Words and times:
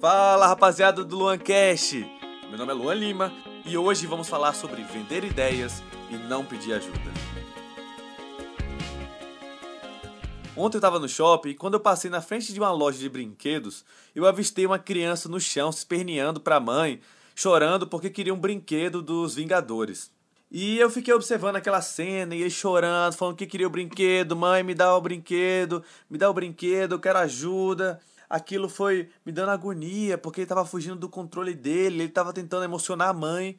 Fala 0.00 0.46
rapaziada 0.46 1.02
do 1.02 1.16
Luan 1.16 1.38
Cash! 1.38 1.94
Meu 2.48 2.56
nome 2.56 2.70
é 2.70 2.74
Luan 2.74 2.94
Lima 2.94 3.32
e 3.66 3.76
hoje 3.76 4.06
vamos 4.06 4.28
falar 4.28 4.52
sobre 4.52 4.84
vender 4.84 5.24
ideias 5.24 5.82
e 6.08 6.16
não 6.16 6.44
pedir 6.44 6.72
ajuda. 6.74 7.10
Ontem 10.56 10.76
eu 10.76 10.78
estava 10.78 11.00
no 11.00 11.08
shopping 11.08 11.48
e 11.48 11.54
quando 11.54 11.74
eu 11.74 11.80
passei 11.80 12.08
na 12.08 12.20
frente 12.20 12.52
de 12.52 12.60
uma 12.60 12.70
loja 12.70 12.96
de 12.96 13.08
brinquedos, 13.08 13.84
eu 14.14 14.24
avistei 14.24 14.64
uma 14.66 14.78
criança 14.78 15.28
no 15.28 15.40
chão 15.40 15.72
se 15.72 15.78
esperneando 15.78 16.40
para 16.40 16.56
a 16.56 16.60
mãe, 16.60 17.00
chorando 17.34 17.84
porque 17.84 18.08
queria 18.08 18.32
um 18.32 18.38
brinquedo 18.38 19.02
dos 19.02 19.34
Vingadores. 19.34 20.12
E 20.48 20.78
eu 20.78 20.88
fiquei 20.88 21.12
observando 21.12 21.56
aquela 21.56 21.82
cena 21.82 22.36
e 22.36 22.40
ele 22.40 22.50
chorando, 22.50 23.14
falando 23.14 23.36
que 23.36 23.46
queria 23.46 23.66
o 23.66 23.70
brinquedo, 23.70 24.36
mãe, 24.36 24.62
me 24.62 24.74
dá 24.74 24.96
o 24.96 25.00
brinquedo, 25.00 25.82
me 26.08 26.16
dá 26.16 26.30
o 26.30 26.34
brinquedo, 26.34 26.92
eu 26.92 27.00
quero 27.00 27.18
ajuda 27.18 28.00
aquilo 28.28 28.68
foi 28.68 29.08
me 29.24 29.32
dando 29.32 29.50
agonia, 29.50 30.18
porque 30.18 30.40
ele 30.40 30.44
estava 30.44 30.64
fugindo 30.64 30.96
do 30.96 31.08
controle 31.08 31.54
dele, 31.54 31.96
ele 31.96 32.04
estava 32.04 32.32
tentando 32.32 32.64
emocionar 32.64 33.08
a 33.08 33.14
mãe 33.14 33.58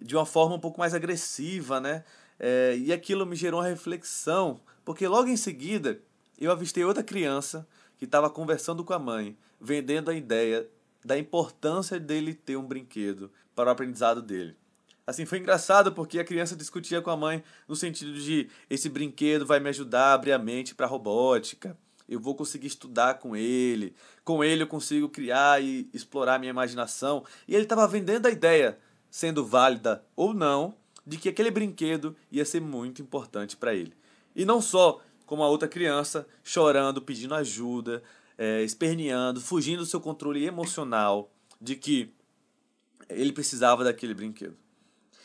de 0.00 0.14
uma 0.16 0.26
forma 0.26 0.56
um 0.56 0.60
pouco 0.60 0.78
mais 0.78 0.94
agressiva, 0.94 1.80
né? 1.80 2.04
É, 2.38 2.76
e 2.76 2.92
aquilo 2.92 3.24
me 3.24 3.36
gerou 3.36 3.60
uma 3.60 3.68
reflexão, 3.68 4.60
porque 4.84 5.06
logo 5.06 5.28
em 5.28 5.36
seguida 5.36 6.00
eu 6.38 6.50
avistei 6.50 6.84
outra 6.84 7.02
criança 7.02 7.66
que 7.96 8.04
estava 8.04 8.28
conversando 8.28 8.84
com 8.84 8.92
a 8.92 8.98
mãe, 8.98 9.36
vendendo 9.60 10.10
a 10.10 10.14
ideia 10.14 10.68
da 11.04 11.18
importância 11.18 12.00
dele 12.00 12.34
ter 12.34 12.56
um 12.56 12.66
brinquedo 12.66 13.30
para 13.54 13.68
o 13.68 13.72
aprendizado 13.72 14.20
dele. 14.20 14.56
Assim, 15.06 15.26
foi 15.26 15.38
engraçado 15.38 15.92
porque 15.92 16.18
a 16.18 16.24
criança 16.24 16.56
discutia 16.56 17.02
com 17.02 17.10
a 17.10 17.16
mãe 17.16 17.44
no 17.68 17.76
sentido 17.76 18.14
de 18.14 18.48
esse 18.70 18.88
brinquedo 18.88 19.44
vai 19.44 19.60
me 19.60 19.68
ajudar 19.68 20.06
a 20.06 20.12
abrir 20.14 20.32
a 20.32 20.38
mente 20.38 20.74
para 20.74 20.86
robótica, 20.86 21.76
eu 22.08 22.20
vou 22.20 22.34
conseguir 22.34 22.66
estudar 22.66 23.14
com 23.14 23.34
ele, 23.34 23.94
com 24.24 24.44
ele 24.44 24.62
eu 24.62 24.66
consigo 24.66 25.08
criar 25.08 25.62
e 25.62 25.88
explorar 25.92 26.38
minha 26.38 26.50
imaginação. 26.50 27.24
E 27.48 27.54
ele 27.54 27.64
estava 27.64 27.86
vendendo 27.88 28.26
a 28.26 28.30
ideia, 28.30 28.78
sendo 29.10 29.44
válida 29.44 30.04
ou 30.14 30.34
não, 30.34 30.74
de 31.06 31.16
que 31.16 31.28
aquele 31.28 31.50
brinquedo 31.50 32.16
ia 32.30 32.44
ser 32.44 32.60
muito 32.60 33.02
importante 33.02 33.56
para 33.56 33.74
ele. 33.74 33.94
E 34.34 34.44
não 34.44 34.60
só 34.60 35.00
como 35.26 35.42
a 35.42 35.48
outra 35.48 35.68
criança, 35.68 36.26
chorando, 36.42 37.00
pedindo 37.00 37.34
ajuda, 37.34 38.02
é, 38.36 38.62
esperneando, 38.62 39.40
fugindo 39.40 39.78
do 39.78 39.86
seu 39.86 40.00
controle 40.00 40.44
emocional 40.44 41.30
de 41.60 41.76
que 41.76 42.12
ele 43.08 43.32
precisava 43.32 43.84
daquele 43.84 44.14
brinquedo. 44.14 44.56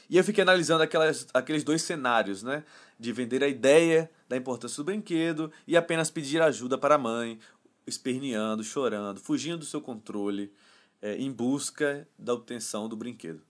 E 0.10 0.18
eu 0.18 0.24
fiquei 0.24 0.42
analisando 0.42 0.84
aquelas, 0.84 1.28
aqueles 1.34 1.64
dois 1.64 1.82
cenários, 1.82 2.42
né? 2.42 2.64
De 3.00 3.12
vender 3.12 3.44
a 3.44 3.48
ideia 3.48 4.10
da 4.30 4.38
importância 4.38 4.78
do 4.78 4.86
brinquedo 4.86 5.52
e 5.68 5.76
apenas 5.76 6.10
pedir 6.10 6.42
ajuda 6.42 6.78
para 6.78 6.96
a 6.96 6.98
mãe, 6.98 7.40
esperneando, 7.86 8.64
chorando, 8.64 9.20
fugindo 9.20 9.58
do 9.58 9.66
seu 9.66 9.82
controle, 9.82 10.54
é, 11.02 11.18
em 11.18 11.32
busca 11.32 12.08
da 12.18 12.34
obtenção 12.34 12.88
do 12.88 12.96
brinquedo. 12.96 13.42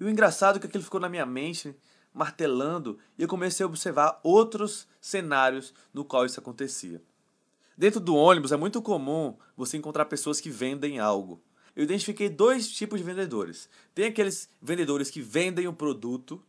E 0.00 0.04
o 0.04 0.08
engraçado 0.08 0.56
é 0.56 0.60
que 0.60 0.66
aquilo 0.66 0.84
ficou 0.84 1.00
na 1.00 1.08
minha 1.08 1.26
mente, 1.26 1.76
martelando, 2.14 2.98
e 3.18 3.22
eu 3.22 3.28
comecei 3.28 3.64
a 3.64 3.66
observar 3.68 4.20
outros 4.22 4.86
cenários 5.00 5.74
no 5.92 6.04
qual 6.04 6.24
isso 6.24 6.40
acontecia. 6.40 7.02
Dentro 7.76 8.00
do 8.00 8.14
ônibus 8.14 8.52
é 8.52 8.56
muito 8.56 8.80
comum 8.80 9.36
você 9.56 9.76
encontrar 9.76 10.06
pessoas 10.06 10.40
que 10.40 10.48
vendem 10.48 10.98
algo 10.98 11.42
eu 11.76 11.84
identifiquei 11.84 12.30
dois 12.30 12.72
tipos 12.72 12.98
de 12.98 13.04
vendedores. 13.04 13.68
Tem 13.94 14.06
aqueles 14.06 14.48
vendedores 14.62 15.10
que 15.10 15.20
vendem 15.20 15.68
o 15.68 15.74
produto 15.74 16.42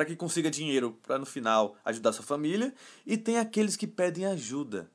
para 0.00 0.06
que 0.06 0.16
consiga 0.16 0.50
dinheiro 0.50 0.98
para 1.02 1.18
no 1.18 1.26
final 1.26 1.76
ajudar 1.84 2.14
sua 2.14 2.24
família, 2.24 2.72
e 3.04 3.18
tem 3.18 3.36
aqueles 3.36 3.76
que 3.76 3.86
pedem 3.86 4.24
ajuda. 4.24 4.90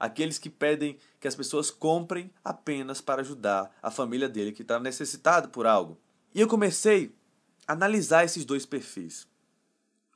Aqueles 0.00 0.36
que 0.36 0.50
pedem 0.50 0.98
que 1.20 1.28
as 1.28 1.36
pessoas 1.36 1.70
comprem 1.70 2.28
apenas 2.44 3.00
para 3.00 3.20
ajudar 3.20 3.72
a 3.80 3.88
família 3.88 4.28
dele 4.28 4.50
que 4.50 4.62
está 4.62 4.80
necessitado 4.80 5.48
por 5.50 5.64
algo. 5.64 5.96
E 6.34 6.40
eu 6.40 6.48
comecei 6.48 7.14
a 7.68 7.72
analisar 7.72 8.24
esses 8.24 8.44
dois 8.44 8.66
perfis. 8.66 9.28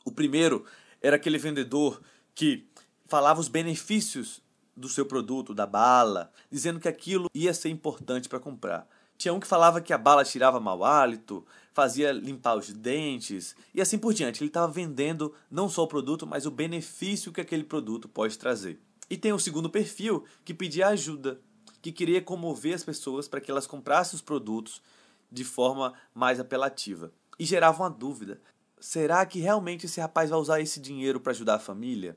O 0.04 0.10
primeiro 0.10 0.64
era 1.00 1.14
aquele 1.14 1.38
vendedor 1.38 2.02
que 2.34 2.66
falava 3.06 3.38
os 3.38 3.46
benefícios 3.46 4.42
do 4.76 4.88
seu 4.88 5.06
produto, 5.06 5.54
da 5.54 5.66
bala, 5.66 6.32
dizendo 6.50 6.80
que 6.80 6.88
aquilo 6.88 7.30
ia 7.32 7.54
ser 7.54 7.68
importante 7.68 8.28
para 8.28 8.40
comprar. 8.40 8.88
Tinha 9.16 9.32
um 9.32 9.40
que 9.40 9.46
falava 9.46 9.80
que 9.80 9.92
a 9.92 9.98
bala 9.98 10.24
tirava 10.24 10.58
mau 10.58 10.84
hálito, 10.84 11.44
fazia 11.72 12.12
limpar 12.12 12.56
os 12.56 12.72
dentes 12.72 13.54
e 13.74 13.80
assim 13.80 13.98
por 13.98 14.12
diante. 14.12 14.42
Ele 14.42 14.50
estava 14.50 14.70
vendendo 14.70 15.34
não 15.50 15.68
só 15.68 15.84
o 15.84 15.88
produto, 15.88 16.26
mas 16.26 16.46
o 16.46 16.50
benefício 16.50 17.32
que 17.32 17.40
aquele 17.40 17.64
produto 17.64 18.08
pode 18.08 18.38
trazer. 18.38 18.80
E 19.08 19.16
tem 19.16 19.32
o 19.32 19.38
segundo 19.38 19.70
perfil 19.70 20.24
que 20.44 20.54
pedia 20.54 20.88
ajuda, 20.88 21.40
que 21.80 21.92
queria 21.92 22.22
comover 22.22 22.74
as 22.74 22.84
pessoas 22.84 23.28
para 23.28 23.40
que 23.40 23.50
elas 23.50 23.66
comprassem 23.66 24.16
os 24.16 24.22
produtos 24.22 24.82
de 25.30 25.44
forma 25.44 25.94
mais 26.14 26.38
apelativa. 26.38 27.12
E 27.38 27.44
gerava 27.44 27.82
uma 27.82 27.90
dúvida: 27.90 28.40
será 28.78 29.24
que 29.26 29.40
realmente 29.40 29.86
esse 29.86 30.00
rapaz 30.00 30.30
vai 30.30 30.38
usar 30.38 30.60
esse 30.60 30.80
dinheiro 30.80 31.20
para 31.20 31.32
ajudar 31.32 31.56
a 31.56 31.60
família? 31.60 32.16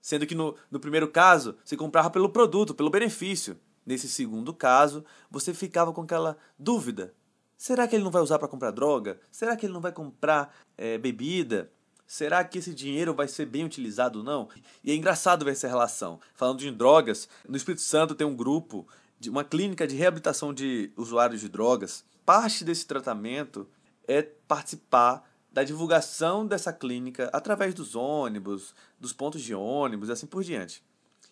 Sendo 0.00 0.26
que 0.26 0.34
no, 0.34 0.54
no 0.70 0.78
primeiro 0.78 1.08
caso, 1.08 1.56
você 1.64 1.76
comprava 1.76 2.10
pelo 2.10 2.28
produto, 2.28 2.74
pelo 2.74 2.90
benefício. 2.90 3.58
Nesse 3.86 4.08
segundo 4.08 4.52
caso, 4.52 5.04
você 5.30 5.54
ficava 5.54 5.92
com 5.92 6.02
aquela 6.02 6.36
dúvida: 6.58 7.14
será 7.56 7.86
que 7.86 7.94
ele 7.94 8.02
não 8.02 8.10
vai 8.10 8.20
usar 8.20 8.38
para 8.38 8.48
comprar 8.48 8.72
droga? 8.72 9.20
Será 9.30 9.56
que 9.56 9.64
ele 9.64 9.72
não 9.72 9.80
vai 9.80 9.92
comprar 9.92 10.52
é, 10.76 10.98
bebida? 10.98 11.70
Será 12.06 12.44
que 12.44 12.58
esse 12.58 12.74
dinheiro 12.74 13.14
vai 13.14 13.28
ser 13.28 13.46
bem 13.46 13.64
utilizado 13.64 14.20
ou 14.20 14.24
não? 14.24 14.48
E 14.82 14.90
é 14.90 14.94
engraçado 14.94 15.44
ver 15.44 15.52
essa 15.52 15.68
relação. 15.68 16.20
Falando 16.34 16.58
de 16.58 16.70
drogas, 16.70 17.28
no 17.48 17.56
Espírito 17.56 17.82
Santo 17.82 18.14
tem 18.14 18.26
um 18.26 18.36
grupo, 18.36 18.86
de 19.18 19.30
uma 19.30 19.42
clínica 19.42 19.86
de 19.86 19.96
reabilitação 19.96 20.52
de 20.52 20.92
usuários 20.96 21.40
de 21.40 21.48
drogas. 21.48 22.04
Parte 22.24 22.64
desse 22.64 22.86
tratamento 22.86 23.68
é 24.06 24.22
participar 24.22 25.28
da 25.50 25.64
divulgação 25.64 26.46
dessa 26.46 26.72
clínica 26.72 27.30
através 27.32 27.72
dos 27.72 27.94
ônibus, 27.94 28.74
dos 29.00 29.12
pontos 29.12 29.42
de 29.42 29.54
ônibus 29.54 30.08
e 30.08 30.12
assim 30.12 30.26
por 30.26 30.44
diante. 30.44 30.84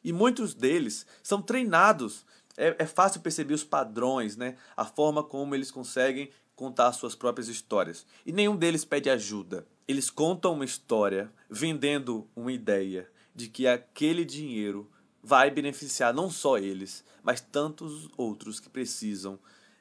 E 0.03 0.13
muitos 0.13 0.55
deles 0.55 1.07
são 1.23 1.41
treinados 1.41 2.27
é, 2.57 2.77
é 2.79 2.87
fácil 2.87 3.21
perceber 3.21 3.55
os 3.55 3.65
padrões, 3.65 4.37
né? 4.37 4.57
a 4.77 4.85
forma 4.85 5.23
como 5.23 5.55
eles 5.55 5.71
conseguem 5.71 6.31
contar 6.55 6.93
suas 6.93 7.15
próprias 7.15 7.49
histórias. 7.49 8.07
E 8.25 8.33
nenhum 8.33 8.57
deles 8.57 8.85
pede 8.85 9.11
ajuda. 9.11 9.67
Eles 9.87 10.09
contam 10.09 10.55
uma 10.55 10.65
história 10.65 11.31
vendendo 11.51 12.29
uma 12.35 12.53
ideia 12.53 13.11
de 13.35 13.49
que 13.49 13.67
aquele 13.67 14.25
dinheiro 14.25 14.91
vai 15.23 15.51
beneficiar 15.51 16.15
não 16.15 16.31
só 16.31 16.59
eles, 16.59 17.05
mas 17.23 17.41
tantos 17.41 18.09
outros 18.17 18.61
que 18.61 18.69
precisam 18.69 19.39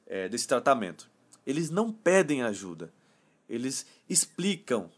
é, 0.08 0.28
desse 0.28 0.48
tratamento. 0.48 1.10
Eles 1.46 1.70
não 1.70 1.92
pedem 1.92 2.42
ajuda, 2.42 2.94
eles 3.50 3.86
explicam 4.10 4.90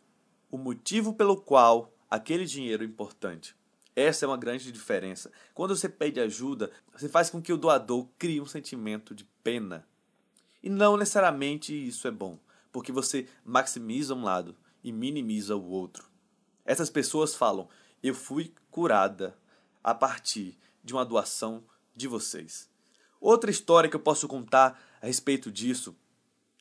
o 0.52 0.58
motivo 0.58 1.14
pelo 1.14 1.36
qual 1.36 1.92
aquele 2.10 2.46
dinheiro 2.46 2.84
é 2.84 2.86
importante. 2.86 3.56
Essa 3.96 4.26
é 4.26 4.28
uma 4.28 4.38
grande 4.38 4.72
diferença. 4.72 5.32
Quando 5.54 5.76
você 5.76 5.88
pede 5.88 6.20
ajuda, 6.20 6.70
você 6.92 7.08
faz 7.08 7.30
com 7.30 7.42
que 7.42 7.54
o 7.54 7.58
doador 7.58 8.08
crie 8.20 8.42
um 8.42 8.46
sentimento 8.46 9.16
de 9.16 9.24
pena. 9.42 9.88
E 10.62 10.70
não 10.70 10.98
necessariamente 10.98 11.74
isso 11.74 12.08
é 12.08 12.12
bom, 12.12 12.38
porque 12.72 12.92
você 12.92 13.28
maximiza 13.46 14.14
um 14.14 14.24
lado 14.24 14.56
e 14.84 14.92
minimiza 14.92 15.56
o 15.56 15.70
outro. 15.70 16.10
Essas 16.66 16.90
pessoas 16.90 17.36
falam: 17.36 17.70
Eu 18.04 18.14
fui 18.14 18.54
curada 18.70 19.38
a 19.84 19.94
partir 19.94 20.58
de 20.84 20.94
uma 20.94 21.06
doação 21.06 21.64
de 21.96 22.08
vocês. 22.08 22.70
Outra 23.22 23.50
história 23.50 23.90
que 23.90 23.96
eu 23.96 24.02
posso 24.02 24.28
contar 24.28 24.80
a 25.02 25.06
respeito 25.06 25.52
disso 25.52 25.96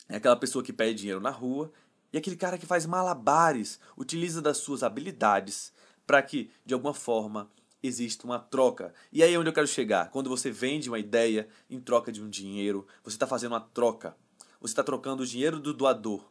é 0.08 0.16
aquela 0.16 0.36
pessoa 0.36 0.62
que 0.62 0.72
pede 0.72 1.00
dinheiro 1.00 1.20
na 1.20 1.30
rua 1.30 1.72
e 2.12 2.18
aquele 2.18 2.36
cara 2.36 2.56
que 2.56 2.66
faz 2.66 2.86
malabares, 2.86 3.80
utiliza 3.96 4.40
das 4.40 4.58
suas 4.58 4.84
habilidades 4.84 5.72
para 6.06 6.22
que, 6.22 6.50
de 6.64 6.74
alguma 6.74 6.94
forma, 6.94 7.50
exista 7.82 8.26
uma 8.26 8.38
troca. 8.38 8.94
E 9.12 9.22
aí 9.22 9.34
é 9.34 9.38
onde 9.38 9.48
eu 9.48 9.52
quero 9.52 9.66
chegar. 9.66 10.10
Quando 10.10 10.30
você 10.30 10.50
vende 10.50 10.88
uma 10.88 10.98
ideia 10.98 11.48
em 11.68 11.80
troca 11.80 12.10
de 12.10 12.22
um 12.22 12.28
dinheiro, 12.28 12.86
você 13.02 13.16
está 13.16 13.26
fazendo 13.26 13.52
uma 13.52 13.60
troca. 13.60 14.16
Você 14.60 14.72
está 14.72 14.82
trocando 14.82 15.22
o 15.22 15.26
dinheiro 15.26 15.58
do 15.58 15.74
doador 15.74 16.24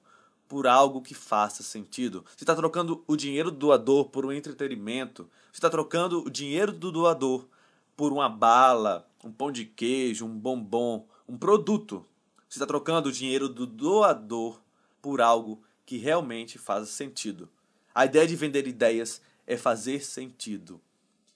por 0.48 0.68
algo 0.68 1.02
que 1.02 1.14
faça 1.14 1.64
sentido. 1.64 2.26
Você 2.36 2.44
está 2.44 2.56
trocando 2.56 3.04
o 3.08 3.16
dinheiro 3.16 3.52
do 3.52 3.58
doador 3.58 4.10
por 4.10 4.26
um 4.26 4.32
entretenimento. 4.32 5.30
Você 5.52 5.58
está 5.58 5.70
trocando 5.70 6.24
o 6.24 6.30
dinheiro 6.30 6.72
do 6.72 6.92
doador 6.92 7.48
por 7.96 8.12
uma 8.12 8.28
bala, 8.28 9.08
um 9.24 9.32
pão 9.32 9.52
de 9.52 9.66
queijo, 9.66 10.26
um 10.26 10.38
bombom, 10.38 11.08
um 11.28 11.38
produto. 11.38 12.06
Você 12.50 12.58
está 12.58 12.66
trocando 12.66 13.10
o 13.10 13.12
dinheiro 13.12 13.48
do 13.48 13.66
doador 13.66 14.60
por 15.02 15.22
algo 15.22 15.62
que 15.86 15.98
realmente 15.98 16.58
faz 16.58 16.90
sentido. 16.90 17.50
A 17.94 18.06
ideia 18.06 18.28
de 18.28 18.36
vender 18.36 18.68
ideias 18.68 19.22
é 19.46 19.58
fazer 19.58 20.04
sentido. 20.04 20.82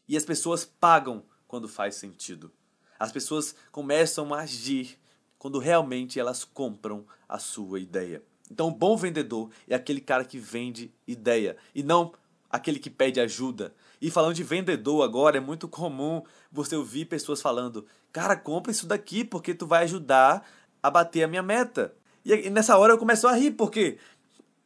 E 0.07 0.15
as 0.15 0.25
pessoas 0.25 0.65
pagam 0.65 1.23
quando 1.47 1.67
faz 1.67 1.95
sentido. 1.95 2.51
As 2.99 3.11
pessoas 3.11 3.55
começam 3.71 4.33
a 4.33 4.41
agir 4.41 4.97
quando 5.37 5.59
realmente 5.59 6.19
elas 6.19 6.43
compram 6.43 7.05
a 7.27 7.37
sua 7.37 7.79
ideia. 7.79 8.23
Então, 8.49 8.67
o 8.67 8.71
bom 8.71 8.95
vendedor 8.95 9.49
é 9.67 9.75
aquele 9.75 10.01
cara 10.01 10.23
que 10.23 10.39
vende 10.39 10.91
ideia 11.05 11.57
e 11.75 11.83
não 11.83 12.13
aquele 12.49 12.79
que 12.79 12.89
pede 12.89 13.19
ajuda. 13.19 13.73
E 14.01 14.09
falando 14.09 14.33
de 14.33 14.43
vendedor 14.43 15.03
agora, 15.03 15.37
é 15.37 15.41
muito 15.41 15.67
comum 15.67 16.23
você 16.51 16.75
ouvir 16.75 17.05
pessoas 17.05 17.41
falando: 17.41 17.85
"Cara, 18.11 18.35
compra 18.35 18.71
isso 18.71 18.87
daqui 18.87 19.23
porque 19.23 19.53
tu 19.53 19.67
vai 19.67 19.83
ajudar 19.83 20.47
a 20.81 20.89
bater 20.89 21.23
a 21.23 21.27
minha 21.27 21.43
meta". 21.43 21.93
E 22.23 22.49
nessa 22.49 22.77
hora 22.77 22.93
eu 22.93 22.97
começo 22.97 23.27
a 23.27 23.33
rir 23.33 23.51
porque 23.51 23.97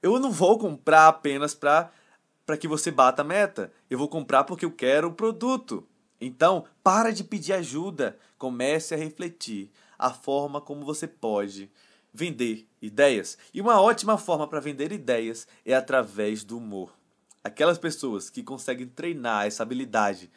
eu 0.02 0.20
não 0.20 0.32
vou 0.32 0.58
comprar 0.58 1.08
apenas 1.08 1.54
para 1.54 1.92
para 2.52 2.58
que 2.58 2.68
você 2.68 2.92
bata 2.92 3.22
a 3.22 3.24
meta. 3.24 3.72
Eu 3.90 3.98
vou 3.98 4.10
comprar 4.10 4.44
porque 4.44 4.66
eu 4.66 4.72
quero 4.74 5.08
o 5.08 5.14
produto. 5.14 5.88
Então, 6.20 6.66
para 6.84 7.10
de 7.10 7.24
pedir 7.24 7.54
ajuda, 7.54 8.18
comece 8.38 8.94
a 8.94 8.98
refletir 8.98 9.72
a 9.98 10.10
forma 10.10 10.60
como 10.60 10.84
você 10.84 11.08
pode 11.08 11.72
vender 12.14 12.68
ideias. 12.82 13.38
E 13.54 13.62
uma 13.62 13.80
ótima 13.80 14.18
forma 14.18 14.46
para 14.50 14.60
vender 14.60 14.92
ideias 14.92 15.48
é 15.66 15.74
através 15.74 16.44
do 16.44 16.58
humor. 16.58 16.94
Aquelas 17.42 17.78
pessoas 17.78 18.30
que 18.30 18.44
conseguem 18.44 18.86
treinar 18.86 19.48
essa 19.48 19.64
habilidade 19.64 20.30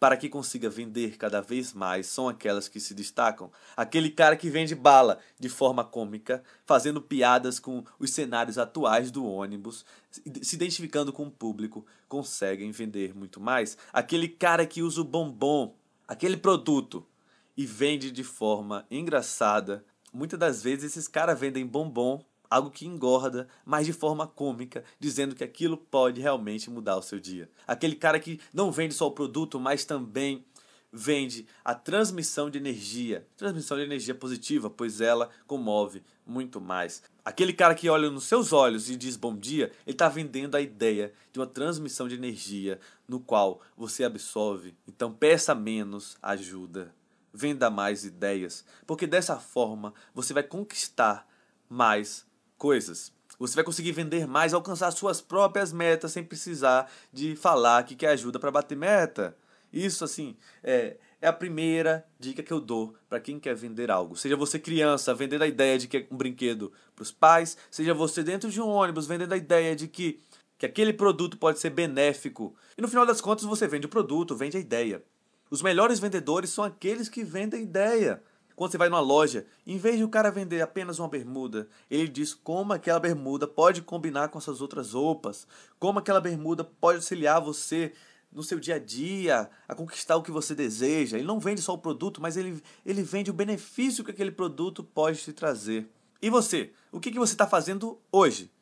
para 0.00 0.16
que 0.16 0.30
consiga 0.30 0.70
vender 0.70 1.18
cada 1.18 1.42
vez 1.42 1.74
mais 1.74 2.06
são 2.06 2.26
aquelas 2.26 2.68
que 2.68 2.80
se 2.80 2.94
destacam. 2.94 3.52
Aquele 3.76 4.10
cara 4.10 4.34
que 4.34 4.48
vende 4.48 4.74
bala 4.74 5.18
de 5.38 5.50
forma 5.50 5.84
cômica, 5.84 6.42
fazendo 6.64 7.02
piadas 7.02 7.60
com 7.60 7.84
os 7.98 8.10
cenários 8.10 8.56
atuais 8.56 9.10
do 9.10 9.26
ônibus, 9.26 9.84
se 10.10 10.56
identificando 10.56 11.12
com 11.12 11.26
o 11.26 11.30
público, 11.30 11.84
conseguem 12.08 12.72
vender 12.72 13.14
muito 13.14 13.38
mais. 13.38 13.76
Aquele 13.92 14.26
cara 14.26 14.64
que 14.64 14.82
usa 14.82 15.02
o 15.02 15.04
bombom, 15.04 15.74
aquele 16.08 16.38
produto 16.38 17.06
e 17.54 17.66
vende 17.66 18.10
de 18.10 18.24
forma 18.24 18.86
engraçada. 18.90 19.84
Muitas 20.10 20.38
das 20.38 20.62
vezes 20.62 20.92
esses 20.92 21.06
caras 21.06 21.38
vendem 21.38 21.66
bombom 21.66 22.24
algo 22.50 22.70
que 22.70 22.86
engorda, 22.86 23.46
mas 23.64 23.86
de 23.86 23.92
forma 23.92 24.26
cômica, 24.26 24.82
dizendo 24.98 25.34
que 25.34 25.44
aquilo 25.44 25.76
pode 25.76 26.20
realmente 26.20 26.68
mudar 26.68 26.96
o 26.96 27.02
seu 27.02 27.20
dia. 27.20 27.48
Aquele 27.66 27.94
cara 27.94 28.18
que 28.18 28.40
não 28.52 28.72
vende 28.72 28.92
só 28.92 29.06
o 29.06 29.12
produto, 29.12 29.60
mas 29.60 29.84
também 29.84 30.44
vende 30.92 31.46
a 31.64 31.74
transmissão 31.74 32.50
de 32.50 32.58
energia, 32.58 33.26
transmissão 33.36 33.76
de 33.76 33.84
energia 33.84 34.14
positiva, 34.14 34.68
pois 34.68 35.00
ela 35.00 35.30
comove 35.46 36.02
muito 36.26 36.60
mais. 36.60 37.02
Aquele 37.24 37.52
cara 37.52 37.74
que 37.74 37.88
olha 37.88 38.10
nos 38.10 38.24
seus 38.24 38.52
olhos 38.52 38.90
e 38.90 38.96
diz 38.96 39.16
bom 39.16 39.36
dia, 39.36 39.70
ele 39.86 39.94
está 39.94 40.08
vendendo 40.08 40.56
a 40.56 40.60
ideia 40.60 41.12
de 41.32 41.38
uma 41.38 41.46
transmissão 41.46 42.08
de 42.08 42.16
energia 42.16 42.80
no 43.06 43.20
qual 43.20 43.60
você 43.76 44.02
absorve. 44.02 44.74
Então 44.86 45.12
peça 45.12 45.54
menos 45.54 46.16
ajuda, 46.20 46.92
venda 47.32 47.70
mais 47.70 48.04
ideias, 48.04 48.64
porque 48.86 49.06
dessa 49.06 49.38
forma 49.38 49.94
você 50.12 50.32
vai 50.32 50.42
conquistar 50.42 51.28
mais 51.68 52.26
coisas. 52.60 53.10
Você 53.38 53.54
vai 53.54 53.64
conseguir 53.64 53.92
vender 53.92 54.26
mais, 54.26 54.52
alcançar 54.52 54.90
suas 54.90 55.22
próprias 55.22 55.72
metas 55.72 56.12
sem 56.12 56.22
precisar 56.22 56.92
de 57.10 57.34
falar 57.34 57.84
que 57.84 57.96
quer 57.96 58.08
ajuda 58.08 58.38
para 58.38 58.50
bater 58.50 58.76
meta. 58.76 59.34
Isso, 59.72 60.04
assim, 60.04 60.36
é, 60.62 60.98
é 61.22 61.26
a 61.26 61.32
primeira 61.32 62.04
dica 62.18 62.42
que 62.42 62.52
eu 62.52 62.60
dou 62.60 62.94
para 63.08 63.18
quem 63.18 63.40
quer 63.40 63.54
vender 63.54 63.90
algo. 63.90 64.14
Seja 64.14 64.36
você 64.36 64.58
criança 64.58 65.14
vendendo 65.14 65.42
a 65.42 65.46
ideia 65.46 65.78
de 65.78 65.88
que 65.88 65.96
é 65.96 66.06
um 66.10 66.18
brinquedo 66.18 66.70
para 66.94 67.02
os 67.02 67.10
pais, 67.10 67.56
seja 67.70 67.94
você 67.94 68.22
dentro 68.22 68.50
de 68.50 68.60
um 68.60 68.68
ônibus 68.68 69.06
vendendo 69.06 69.32
a 69.32 69.38
ideia 69.38 69.74
de 69.74 69.88
que, 69.88 70.20
que 70.58 70.66
aquele 70.66 70.92
produto 70.92 71.38
pode 71.38 71.60
ser 71.60 71.70
benéfico. 71.70 72.54
E 72.76 72.82
no 72.82 72.88
final 72.88 73.06
das 73.06 73.22
contas 73.22 73.46
você 73.46 73.66
vende 73.66 73.86
o 73.86 73.90
produto, 73.90 74.36
vende 74.36 74.58
a 74.58 74.60
ideia. 74.60 75.02
Os 75.50 75.62
melhores 75.62 75.98
vendedores 75.98 76.50
são 76.50 76.62
aqueles 76.62 77.08
que 77.08 77.24
vendem 77.24 77.62
ideia. 77.62 78.22
Quando 78.60 78.72
você 78.72 78.76
vai 78.76 78.90
numa 78.90 79.00
loja, 79.00 79.46
em 79.66 79.78
vez 79.78 79.96
de 79.96 80.04
o 80.04 80.08
cara 80.10 80.30
vender 80.30 80.60
apenas 80.60 80.98
uma 80.98 81.08
bermuda, 81.08 81.66
ele 81.90 82.06
diz 82.06 82.34
como 82.34 82.74
aquela 82.74 83.00
bermuda 83.00 83.48
pode 83.48 83.80
combinar 83.80 84.28
com 84.28 84.38
suas 84.38 84.60
outras 84.60 84.92
roupas, 84.92 85.46
como 85.78 85.98
aquela 85.98 86.20
bermuda 86.20 86.62
pode 86.62 86.96
auxiliar 86.96 87.40
você 87.40 87.94
no 88.30 88.42
seu 88.42 88.60
dia 88.60 88.74
a 88.74 88.78
dia 88.78 89.50
a 89.66 89.74
conquistar 89.74 90.16
o 90.16 90.22
que 90.22 90.30
você 90.30 90.54
deseja. 90.54 91.16
Ele 91.16 91.26
não 91.26 91.40
vende 91.40 91.62
só 91.62 91.72
o 91.72 91.78
produto, 91.78 92.20
mas 92.20 92.36
ele, 92.36 92.62
ele 92.84 93.02
vende 93.02 93.30
o 93.30 93.32
benefício 93.32 94.04
que 94.04 94.10
aquele 94.10 94.30
produto 94.30 94.84
pode 94.84 95.20
te 95.20 95.32
trazer. 95.32 95.88
E 96.20 96.28
você? 96.28 96.70
O 96.92 97.00
que, 97.00 97.10
que 97.10 97.18
você 97.18 97.32
está 97.32 97.46
fazendo 97.46 97.98
hoje? 98.12 98.52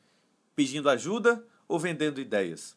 Pedindo 0.55 0.89
ajuda 0.89 1.45
ou 1.67 1.77
vendendo 1.77 2.21
ideias? 2.21 2.77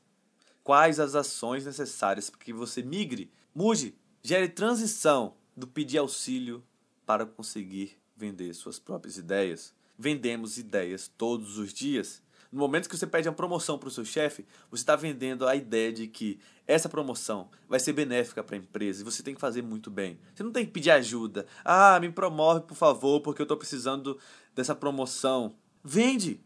Quais 0.64 1.00
as 1.00 1.14
ações 1.14 1.68
necessárias 1.68 2.32
para 2.32 2.40
que 2.40 2.52
você 2.52 2.82
migre, 2.82 3.32
mude, 3.54 3.94
gere 4.24 4.50
transição 4.50 5.36
do 5.56 5.68
pedir 5.68 6.00
auxílio 6.00 6.64
para 7.06 7.26
conseguir 7.26 7.98
vender 8.16 8.54
suas 8.54 8.80
próprias 8.80 9.18
ideias. 9.18 9.74
Vendemos 9.98 10.58
ideias 10.58 11.08
todos 11.18 11.58
os 11.58 11.74
dias. 11.74 12.22
No 12.52 12.60
momento 12.60 12.90
que 12.90 12.98
você 12.98 13.08
pede 13.08 13.30
uma 13.30 13.36
promoção 13.36 13.78
para 13.78 13.88
o 13.88 13.92
seu 13.92 14.04
chefe, 14.04 14.46
você 14.70 14.82
está 14.82 14.96
vendendo 14.96 15.48
a 15.48 15.56
ideia 15.56 15.92
de 15.92 16.08
que 16.08 16.40
essa 16.68 16.90
promoção 16.90 17.50
vai 17.68 17.80
ser 17.80 17.94
benéfica 17.94 18.44
para 18.44 18.56
a 18.56 18.60
empresa 18.60 19.02
e 19.02 19.06
você 19.06 19.24
tem 19.24 19.34
que 19.34 19.40
fazer 19.40 19.62
muito 19.62 19.90
bem. 19.90 20.20
Você 20.36 20.44
não 20.44 20.52
tem 20.52 20.66
que 20.66 20.72
pedir 20.72 20.92
ajuda. 20.92 21.46
Ah, 21.64 22.00
me 22.00 22.12
promove, 22.12 22.62
por 22.62 22.76
favor, 22.76 23.22
porque 23.22 23.42
eu 23.42 23.46
estou 23.46 23.58
precisando 23.58 24.20
dessa 24.54 24.76
promoção. 24.76 25.56
Vende! 25.84 26.42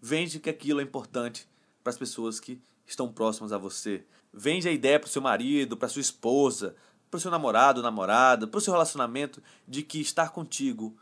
Vende 0.00 0.40
que 0.40 0.50
aquilo 0.50 0.80
é 0.80 0.82
importante 0.82 1.46
para 1.82 1.90
as 1.90 1.98
pessoas 1.98 2.40
que 2.40 2.60
estão 2.86 3.12
próximas 3.12 3.52
a 3.52 3.58
você. 3.58 4.04
Vende 4.32 4.68
a 4.68 4.72
ideia 4.72 4.98
para 4.98 5.06
o 5.06 5.10
seu 5.10 5.22
marido, 5.22 5.76
para 5.76 5.88
sua 5.88 6.00
esposa, 6.00 6.74
para 7.12 7.18
o 7.18 7.20
seu 7.20 7.30
namorado, 7.30 7.82
namorada, 7.82 8.46
para 8.46 8.56
o 8.56 8.60
seu 8.60 8.72
relacionamento, 8.72 9.42
de 9.68 9.82
que 9.82 10.00
estar 10.00 10.30
contigo 10.30 10.96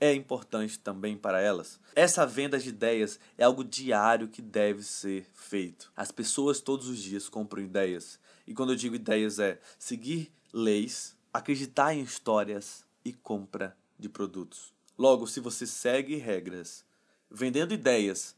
é 0.00 0.12
importante 0.12 0.76
também 0.76 1.16
para 1.16 1.40
elas. 1.40 1.78
Essa 1.94 2.26
venda 2.26 2.58
de 2.58 2.70
ideias 2.70 3.20
é 3.38 3.44
algo 3.44 3.62
diário 3.62 4.26
que 4.26 4.42
deve 4.42 4.82
ser 4.82 5.24
feito. 5.32 5.92
As 5.94 6.10
pessoas 6.10 6.60
todos 6.60 6.88
os 6.88 6.98
dias 6.98 7.28
compram 7.28 7.62
ideias. 7.62 8.18
E 8.44 8.52
quando 8.52 8.72
eu 8.72 8.76
digo 8.76 8.96
ideias 8.96 9.38
é 9.38 9.60
seguir 9.78 10.32
leis, 10.52 11.16
acreditar 11.32 11.94
em 11.94 12.02
histórias 12.02 12.84
e 13.04 13.12
compra 13.12 13.76
de 13.96 14.08
produtos. 14.08 14.74
Logo, 14.98 15.28
se 15.28 15.38
você 15.38 15.64
segue 15.64 16.16
regras, 16.16 16.84
vendendo 17.30 17.72
ideias 17.72 18.34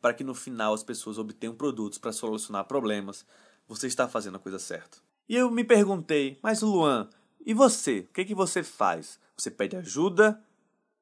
para 0.00 0.14
que 0.14 0.22
no 0.22 0.32
final 0.32 0.72
as 0.74 0.84
pessoas 0.84 1.18
obtenham 1.18 1.56
produtos 1.56 1.98
para 1.98 2.12
solucionar 2.12 2.66
problemas, 2.66 3.26
você 3.66 3.88
está 3.88 4.08
fazendo 4.08 4.36
a 4.36 4.40
coisa 4.40 4.60
certa. 4.60 4.98
E 5.32 5.36
eu 5.36 5.50
me 5.50 5.64
perguntei, 5.64 6.38
mas 6.42 6.60
Luan, 6.60 7.08
e 7.46 7.54
você? 7.54 8.00
O 8.00 8.12
que, 8.12 8.22
que 8.22 8.34
você 8.34 8.62
faz? 8.62 9.18
Você 9.34 9.50
pede 9.50 9.74
ajuda 9.74 10.38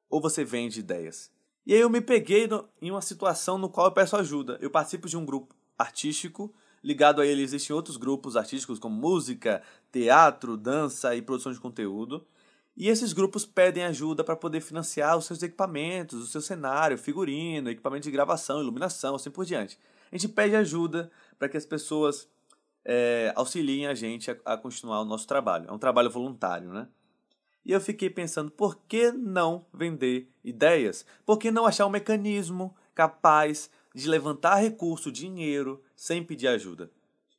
ou 0.09 0.21
você 0.21 0.45
vende 0.45 0.79
ideias? 0.79 1.29
E 1.65 1.73
aí 1.73 1.81
eu 1.81 1.89
me 1.89 1.99
peguei 1.99 2.47
no, 2.47 2.65
em 2.81 2.89
uma 2.89 3.01
situação 3.01 3.57
no 3.57 3.67
qual 3.67 3.87
eu 3.87 3.91
peço 3.91 4.15
ajuda. 4.15 4.57
Eu 4.61 4.69
participo 4.69 5.09
de 5.09 5.17
um 5.17 5.25
grupo 5.25 5.53
artístico, 5.77 6.49
ligado 6.81 7.19
a 7.19 7.27
ele 7.27 7.41
existem 7.41 7.75
outros 7.75 7.97
grupos 7.97 8.37
artísticos 8.37 8.79
como 8.79 8.95
música, 8.95 9.61
teatro, 9.91 10.55
dança 10.55 11.13
e 11.13 11.21
produção 11.21 11.51
de 11.51 11.59
conteúdo. 11.59 12.25
E 12.77 12.87
esses 12.87 13.11
grupos 13.11 13.45
pedem 13.45 13.83
ajuda 13.83 14.23
para 14.23 14.37
poder 14.37 14.61
financiar 14.61 15.17
os 15.17 15.25
seus 15.25 15.43
equipamentos, 15.43 16.23
o 16.23 16.27
seu 16.27 16.39
cenário, 16.39 16.97
figurino, 16.97 17.69
equipamento 17.69 18.05
de 18.05 18.11
gravação, 18.11 18.61
iluminação, 18.61 19.13
assim 19.13 19.29
por 19.29 19.43
diante. 19.43 19.77
A 20.09 20.17
gente 20.17 20.31
pede 20.31 20.55
ajuda 20.55 21.11
para 21.37 21.49
que 21.49 21.57
as 21.57 21.65
pessoas 21.65 22.29
é, 22.85 23.31
auxiliem 23.35 23.87
a 23.87 23.93
gente 23.93 24.31
a, 24.31 24.37
a 24.45 24.57
continuar 24.57 25.01
o 25.01 25.05
nosso 25.05 25.27
trabalho. 25.27 25.69
É 25.69 25.71
um 25.71 25.77
trabalho 25.77 26.09
voluntário, 26.09 26.71
né? 26.71 26.87
E 27.63 27.71
eu 27.71 27.79
fiquei 27.79 28.09
pensando, 28.09 28.49
por 28.49 28.75
que 28.87 29.11
não 29.11 29.65
vender 29.71 30.31
ideias? 30.43 31.05
Por 31.25 31.37
que 31.37 31.51
não 31.51 31.67
achar 31.67 31.85
um 31.85 31.91
mecanismo 31.91 32.75
capaz 32.95 33.69
de 33.93 34.09
levantar 34.09 34.55
recurso, 34.55 35.11
dinheiro, 35.11 35.83
sem 35.95 36.23
pedir 36.23 36.47
ajuda? 36.47 36.89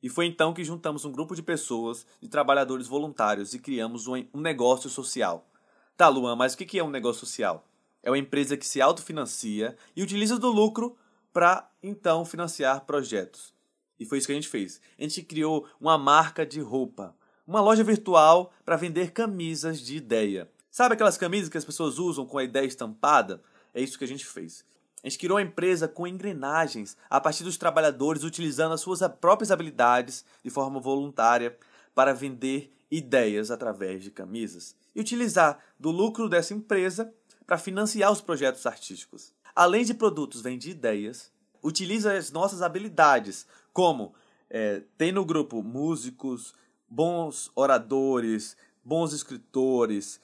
E 0.00 0.08
foi 0.08 0.26
então 0.26 0.52
que 0.52 0.64
juntamos 0.64 1.04
um 1.04 1.12
grupo 1.12 1.34
de 1.34 1.42
pessoas, 1.42 2.06
de 2.20 2.28
trabalhadores 2.28 2.87
voluntários, 2.87 3.54
e 3.54 3.58
criamos 3.58 4.06
um, 4.06 4.25
um 4.32 4.40
negócio 4.40 4.88
social. 4.88 5.49
Tá, 5.96 6.08
Luan, 6.08 6.37
mas 6.37 6.54
o 6.54 6.56
que 6.56 6.78
é 6.78 6.84
um 6.84 6.90
negócio 6.90 7.20
social? 7.20 7.66
É 8.02 8.11
uma 8.11 8.18
empresa 8.18 8.56
que 8.56 8.66
se 8.66 8.80
autofinancia 8.80 9.76
e 9.94 10.02
utiliza 10.02 10.38
do 10.38 10.50
lucro 10.50 10.96
para 11.32 11.70
então 11.82 12.25
financiar 12.25 12.84
projetos. 12.84 13.54
E 14.02 14.04
foi 14.04 14.18
isso 14.18 14.26
que 14.26 14.32
a 14.32 14.37
gente 14.37 14.49
fez. 14.49 14.80
A 14.99 15.02
gente 15.02 15.23
criou 15.23 15.66
uma 15.80 15.97
marca 15.97 16.44
de 16.44 16.61
roupa, 16.61 17.16
uma 17.47 17.61
loja 17.61 17.85
virtual 17.85 18.52
para 18.64 18.76
vender 18.76 19.12
camisas 19.12 19.80
de 19.80 19.97
ideia. 19.97 20.50
Sabe 20.71 20.94
aquelas 20.94 21.16
camisas 21.16 21.49
que 21.49 21.59
as 21.59 21.64
pessoas 21.64 21.99
usam 21.99 22.26
com 22.26 22.38
a 22.38 22.44
ideia 22.44 22.66
estampada? 22.66 23.42
É 23.75 23.80
isso 23.80 23.99
que 23.99 24.04
a 24.04 24.09
gente 24.09 24.26
fez. 24.26 24.64
A 25.02 25.09
gente 25.09 25.18
criou 25.18 25.37
uma 25.37 25.42
empresa 25.42 25.88
com 25.88 26.06
engrenagens 26.06 26.97
a 27.11 27.21
partir 27.21 27.42
dos 27.42 27.56
trabalhadores 27.56 28.23
utilizando 28.23 28.73
as 28.73 28.80
suas 28.80 29.00
próprias 29.21 29.50
habilidades 29.50 30.25
de 30.44 30.50
forma 30.50 30.78
voluntária 30.78 31.56
para 31.94 32.14
vender 32.14 32.73
ideias 32.90 33.50
através 33.50 34.02
de 34.02 34.11
camisas 34.11 34.76
e 34.94 35.00
utilizar 35.00 35.59
do 35.78 35.90
lucro 35.90 36.28
dessa 36.28 36.54
empresa 36.54 37.12
para 37.47 37.59
financiar 37.59 38.12
os 38.12 38.21
projetos 38.21 38.64
artísticos. 38.64 39.32
Além 39.54 39.85
de 39.85 39.92
produtos, 39.92 40.40
vende 40.40 40.71
ideias, 40.71 41.30
utiliza 41.62 42.12
as 42.12 42.31
nossas 42.31 42.62
habilidades 42.62 43.47
como 43.73 44.14
é, 44.50 44.83
tem 44.99 45.12
no 45.12 45.25
grupo 45.25 45.62
músicos, 45.62 46.54
bons 46.88 47.50
oradores, 47.54 48.57
bons 48.85 49.12
escritores, 49.12 50.21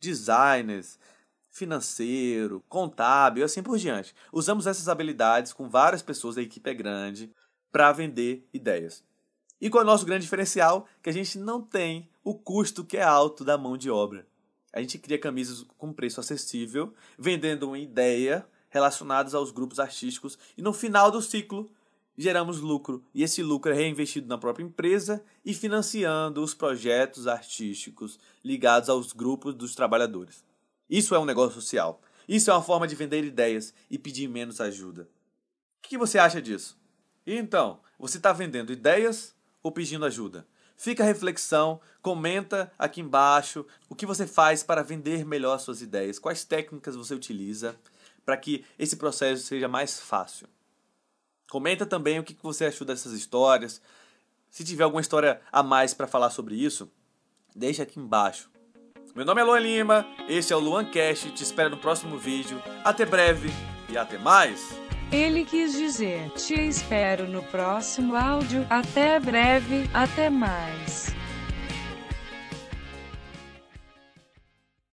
designers, 0.00 0.98
financeiro, 1.50 2.62
contábil, 2.68 3.44
assim 3.44 3.62
por 3.62 3.78
diante. 3.78 4.14
Usamos 4.32 4.66
essas 4.66 4.88
habilidades 4.88 5.52
com 5.52 5.68
várias 5.68 6.02
pessoas, 6.02 6.36
a 6.36 6.42
equipe 6.42 6.68
é 6.68 6.74
grande, 6.74 7.32
para 7.72 7.92
vender 7.92 8.46
ideias. 8.52 9.04
E 9.60 9.68
qual 9.68 9.82
é 9.82 9.84
o 9.84 9.86
nosso 9.86 10.06
grande 10.06 10.24
diferencial? 10.24 10.86
Que 11.02 11.10
a 11.10 11.12
gente 11.12 11.38
não 11.38 11.60
tem 11.60 12.08
o 12.24 12.34
custo 12.34 12.84
que 12.84 12.96
é 12.96 13.02
alto 13.02 13.44
da 13.44 13.58
mão 13.58 13.76
de 13.76 13.90
obra. 13.90 14.26
A 14.72 14.80
gente 14.80 14.98
cria 14.98 15.18
camisas 15.18 15.66
com 15.76 15.92
preço 15.92 16.20
acessível, 16.20 16.94
vendendo 17.18 17.66
uma 17.66 17.78
ideia 17.78 18.46
relacionadas 18.70 19.34
aos 19.34 19.50
grupos 19.50 19.78
artísticos 19.78 20.38
e 20.56 20.62
no 20.62 20.72
final 20.72 21.10
do 21.10 21.20
ciclo 21.20 21.70
geramos 22.16 22.60
lucro 22.60 23.04
e 23.14 23.22
esse 23.22 23.42
lucro 23.42 23.72
é 23.72 23.74
reinvestido 23.74 24.26
na 24.26 24.38
própria 24.38 24.64
empresa 24.64 25.22
e 25.44 25.52
financiando 25.52 26.42
os 26.42 26.54
projetos 26.54 27.26
artísticos 27.26 28.18
ligados 28.44 28.88
aos 28.88 29.12
grupos 29.12 29.54
dos 29.54 29.74
trabalhadores. 29.74 30.44
Isso 30.88 31.14
é 31.14 31.18
um 31.18 31.24
negócio 31.24 31.54
social. 31.54 32.00
Isso 32.28 32.50
é 32.50 32.54
uma 32.54 32.62
forma 32.62 32.86
de 32.86 32.94
vender 32.94 33.24
ideias 33.24 33.74
e 33.90 33.98
pedir 33.98 34.28
menos 34.28 34.60
ajuda. 34.60 35.02
O 35.02 35.88
que 35.88 35.98
você 35.98 36.18
acha 36.18 36.40
disso? 36.40 36.78
então, 37.26 37.80
você 37.98 38.16
está 38.16 38.32
vendendo 38.32 38.72
ideias 38.72 39.34
ou 39.62 39.70
pedindo 39.70 40.04
ajuda? 40.04 40.46
Fica 40.76 41.02
a 41.02 41.06
reflexão, 41.06 41.80
comenta 42.00 42.72
aqui 42.78 43.00
embaixo 43.00 43.66
o 43.88 43.94
que 43.94 44.06
você 44.06 44.26
faz 44.26 44.62
para 44.62 44.82
vender 44.82 45.26
melhor 45.26 45.58
suas 45.58 45.82
ideias, 45.82 46.18
quais 46.18 46.44
técnicas 46.44 46.96
você 46.96 47.14
utiliza 47.14 47.76
para 48.30 48.36
que 48.36 48.64
esse 48.78 48.96
processo 48.96 49.42
seja 49.42 49.66
mais 49.66 49.98
fácil. 49.98 50.46
Comenta 51.50 51.84
também 51.84 52.20
o 52.20 52.22
que 52.22 52.36
você 52.40 52.66
achou 52.66 52.86
dessas 52.86 53.12
histórias. 53.12 53.82
Se 54.48 54.62
tiver 54.62 54.84
alguma 54.84 55.00
história 55.00 55.40
a 55.50 55.64
mais 55.64 55.92
para 55.92 56.06
falar 56.06 56.30
sobre 56.30 56.54
isso, 56.54 56.88
deixa 57.56 57.82
aqui 57.82 57.98
embaixo. 57.98 58.48
Meu 59.16 59.24
nome 59.24 59.40
é 59.40 59.44
Luan 59.44 59.58
Lima, 59.58 60.06
esse 60.28 60.52
é 60.52 60.56
o 60.56 60.60
Luan 60.60 60.84
Cash, 60.84 61.22
te 61.34 61.42
espero 61.42 61.70
no 61.70 61.78
próximo 61.78 62.16
vídeo. 62.16 62.62
Até 62.84 63.04
breve 63.04 63.48
e 63.88 63.98
até 63.98 64.16
mais! 64.16 64.78
Ele 65.10 65.44
quis 65.44 65.72
dizer, 65.72 66.30
te 66.34 66.54
espero 66.54 67.26
no 67.26 67.42
próximo 67.42 68.14
áudio, 68.14 68.64
até 68.70 69.18
breve, 69.18 69.90
até 69.92 70.30
mais. 70.30 71.09